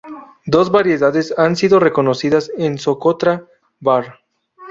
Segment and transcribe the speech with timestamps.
[0.47, 3.45] Dos variedades han sido reconocidas en Socotra;
[3.79, 4.15] var.